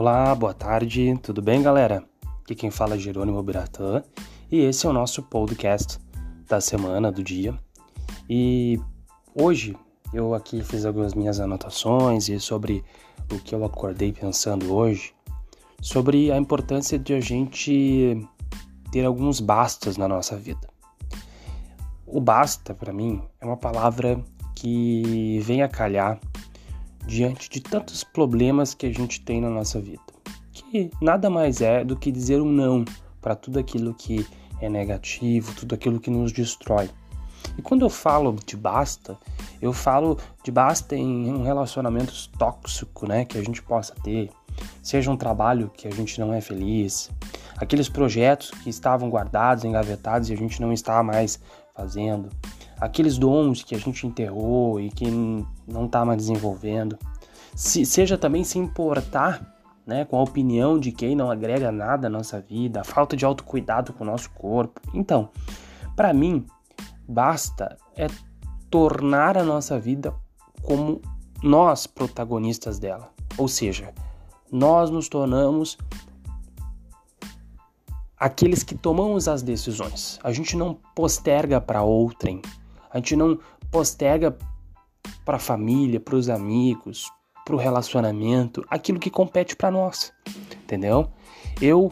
[0.00, 2.04] Olá, boa tarde, tudo bem, galera?
[2.44, 4.00] Aqui quem fala é Jerônimo Biratã
[4.48, 5.98] e esse é o nosso podcast
[6.46, 7.58] da semana, do dia.
[8.30, 8.78] E
[9.34, 9.76] hoje
[10.14, 12.84] eu aqui fiz algumas minhas anotações e sobre
[13.28, 15.12] o que eu acordei pensando hoje,
[15.82, 18.24] sobre a importância de a gente
[18.92, 20.68] ter alguns bastas na nossa vida.
[22.06, 24.22] O basta, para mim, é uma palavra
[24.54, 26.20] que vem a calhar
[27.08, 30.02] diante de tantos problemas que a gente tem na nossa vida,
[30.52, 32.84] que nada mais é do que dizer um não
[33.18, 34.26] para tudo aquilo que
[34.60, 36.90] é negativo, tudo aquilo que nos destrói.
[37.56, 39.16] E quando eu falo de basta,
[39.60, 44.30] eu falo de basta em um relacionamento tóxico, né, que a gente possa ter,
[44.82, 47.10] seja um trabalho que a gente não é feliz,
[47.56, 51.40] aqueles projetos que estavam guardados, engavetados e a gente não está mais
[51.74, 52.28] fazendo,
[52.80, 55.06] aqueles dons que a gente enterrou e que
[55.66, 56.98] não está mais desenvolvendo.
[57.54, 62.10] Se, seja também se importar né, com a opinião de quem não agrega nada à
[62.10, 64.80] nossa vida, a falta de autocuidado com o nosso corpo.
[64.92, 65.30] Então,
[65.96, 66.46] para mim,
[67.08, 68.06] basta é
[68.70, 70.14] tornar a nossa vida
[70.62, 71.00] como
[71.42, 73.10] nós protagonistas dela.
[73.36, 73.94] Ou seja,
[74.50, 75.78] nós nos tornamos
[78.18, 80.18] aqueles que tomamos as decisões.
[80.22, 82.42] A gente não posterga para outrem.
[82.90, 83.38] A gente não
[83.70, 84.36] posterga
[85.24, 87.10] para a família, para os amigos,
[87.44, 90.12] para o relacionamento, aquilo que compete para nós,
[90.62, 91.10] entendeu?
[91.60, 91.90] Eu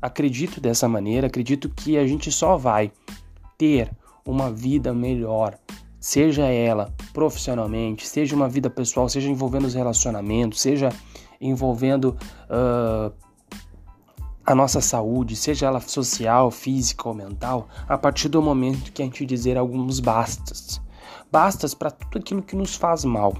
[0.00, 2.92] acredito dessa maneira, acredito que a gente só vai
[3.56, 3.90] ter
[4.24, 5.58] uma vida melhor,
[5.98, 10.90] seja ela profissionalmente, seja uma vida pessoal, seja envolvendo os relacionamentos, seja
[11.40, 12.16] envolvendo
[12.50, 13.12] uh,
[14.48, 19.04] a nossa saúde, seja ela social, física ou mental, a partir do momento que a
[19.04, 20.80] gente dizer alguns bastas.
[21.30, 23.36] Bastas para tudo aquilo que nos faz mal.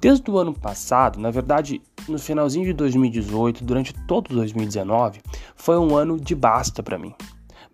[0.00, 5.20] Desde o ano passado, na verdade, no finalzinho de 2018, durante todo 2019,
[5.56, 7.12] foi um ano de basta para mim.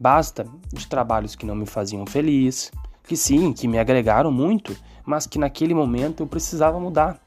[0.01, 2.73] Basta de trabalhos que não me faziam feliz,
[3.07, 4.75] que sim, que me agregaram muito,
[5.05, 7.21] mas que naquele momento eu precisava mudar.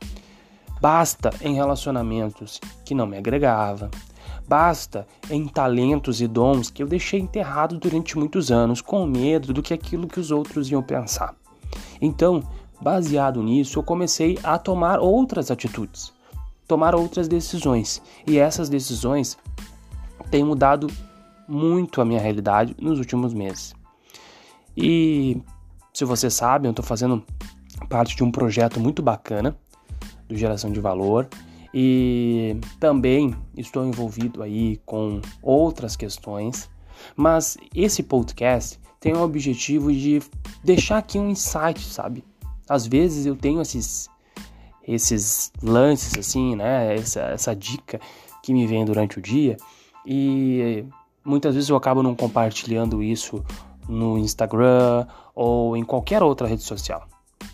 [0.81, 3.91] Basta em relacionamentos que não me agregavam,
[4.47, 9.61] Basta em talentos e dons que eu deixei enterrado durante muitos anos, com medo do
[9.61, 11.35] que aquilo que os outros iam pensar.
[12.01, 12.43] Então,
[12.81, 16.13] baseado nisso, eu comecei a tomar outras atitudes,
[16.67, 18.01] tomar outras decisões.
[18.25, 19.37] E essas decisões
[20.31, 20.87] têm mudado
[21.47, 23.75] muito a minha realidade nos últimos meses.
[24.75, 25.41] E
[25.93, 27.23] se você sabe, eu estou fazendo
[27.89, 29.55] parte de um projeto muito bacana
[30.27, 31.27] do Geração de Valor
[31.73, 36.69] e também estou envolvido aí com outras questões,
[37.15, 40.21] mas esse podcast tem o objetivo de
[40.63, 42.23] deixar aqui um insight, sabe?
[42.67, 44.09] Às vezes eu tenho esses
[44.87, 46.95] esses lances assim, né?
[46.95, 47.99] Essa, essa dica
[48.41, 49.55] que me vem durante o dia
[50.05, 50.83] e
[51.23, 53.43] muitas vezes eu acabo não compartilhando isso
[53.87, 57.07] no Instagram ou em qualquer outra rede social.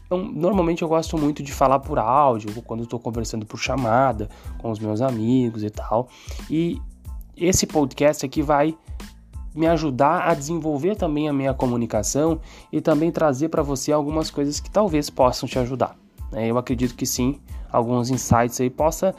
[0.05, 4.29] Então, normalmente eu gosto muito de falar por áudio, quando estou conversando por chamada
[4.59, 6.07] com os meus amigos e tal.
[6.49, 6.79] E
[7.35, 8.77] esse podcast aqui vai
[9.53, 12.39] me ajudar a desenvolver também a minha comunicação
[12.71, 15.95] e também trazer para você algumas coisas que talvez possam te ajudar.
[16.31, 16.51] Né?
[16.51, 17.39] Eu acredito que sim,
[17.71, 19.15] alguns insights aí possa.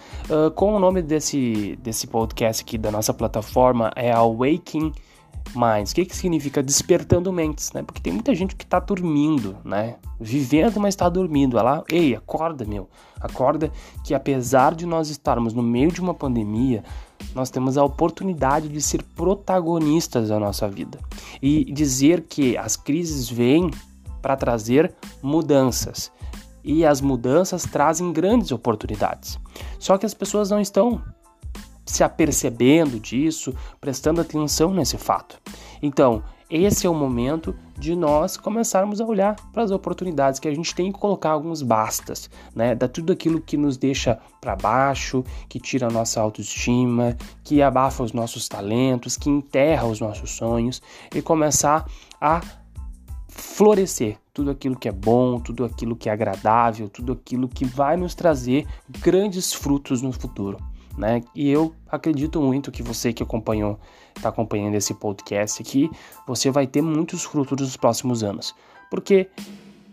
[0.55, 4.93] Com o nome desse, desse podcast aqui da nossa plataforma é Awakening
[5.55, 5.93] Minds.
[5.93, 7.83] O que, que significa despertando mentes, né?
[7.83, 9.97] Porque tem muita gente que está dormindo, né?
[10.21, 11.59] Vivendo, mas está dormindo.
[11.59, 12.89] Ela, ei, acorda, meu.
[13.21, 13.71] Acorda
[14.05, 16.83] que apesar de nós estarmos no meio de uma pandemia,
[17.35, 20.99] nós temos a oportunidade de ser protagonistas da nossa vida.
[21.41, 23.71] E dizer que as crises vêm
[24.21, 26.11] para trazer mudanças.
[26.65, 29.39] E as mudanças trazem grandes oportunidades.
[29.79, 31.01] Só que as pessoas não estão
[31.87, 35.41] se apercebendo disso, prestando atenção nesse fato.
[35.81, 40.55] Então, esse é o momento de nós começarmos a olhar para as oportunidades que a
[40.55, 42.73] gente tem e colocar alguns bastas, né?
[42.73, 48.05] Da tudo aquilo que nos deixa para baixo, que tira a nossa autoestima, que abafa
[48.05, 50.81] os nossos talentos, que enterra os nossos sonhos
[51.13, 51.85] e começar
[52.21, 52.41] a
[53.29, 57.97] florescer tudo aquilo que é bom, tudo aquilo que é agradável, tudo aquilo que vai
[57.97, 58.67] nos trazer
[59.03, 60.59] grandes frutos no futuro
[60.97, 61.23] né?
[61.35, 63.79] E eu acredito muito que você que acompanhou,
[64.17, 65.91] está acompanhando esse podcast aqui,
[66.27, 68.55] você vai ter muitos frutos nos próximos anos.
[68.91, 69.29] Porque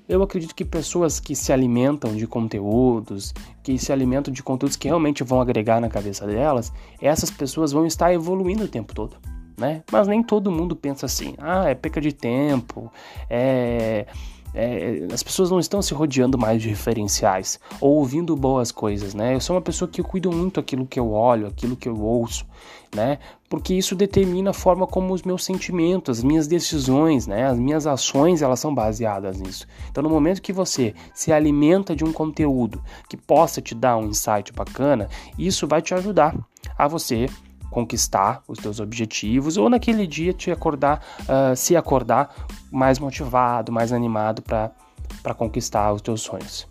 [0.08, 4.88] eu acredito que pessoas que se alimentam de conteúdos, que se alimentam de conteúdos que
[4.88, 6.72] realmente vão agregar na cabeça delas,
[7.02, 9.18] essas pessoas vão estar evoluindo o tempo todo.
[9.58, 9.84] Né?
[9.92, 11.36] Mas nem todo mundo pensa assim.
[11.38, 12.92] Ah, é perca de tempo,
[13.30, 14.08] é
[14.54, 19.36] é, as pessoas não estão se rodeando mais de referenciais ou ouvindo boas coisas, né?
[19.36, 22.46] Eu sou uma pessoa que cuido muito aquilo que eu olho, aquilo que eu ouço,
[22.94, 23.18] né?
[23.50, 27.48] Porque isso determina a forma como os meus sentimentos, as minhas decisões, né?
[27.48, 29.68] As minhas ações, elas são baseadas nisso.
[29.90, 34.08] Então, no momento que você se alimenta de um conteúdo que possa te dar um
[34.08, 36.36] insight bacana, isso vai te ajudar
[36.78, 37.28] a você
[37.74, 42.34] conquistar os teus objetivos ou naquele dia te acordar, uh, se acordar
[42.72, 46.68] mais motivado, mais animado para conquistar os teus sonhos.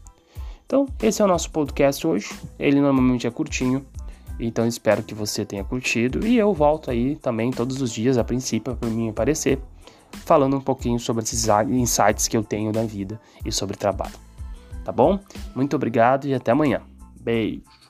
[0.64, 2.32] Então, esse é o nosso podcast hoje.
[2.56, 3.84] Ele normalmente é curtinho,
[4.38, 8.22] então espero que você tenha curtido e eu volto aí também todos os dias, a
[8.22, 9.60] princípio, para mim aparecer,
[10.24, 14.14] falando um pouquinho sobre esses insights que eu tenho na vida e sobre trabalho.
[14.84, 15.18] Tá bom?
[15.52, 16.80] Muito obrigado e até amanhã.
[17.20, 17.81] Beijo.